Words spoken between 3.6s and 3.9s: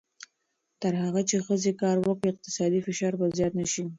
شي.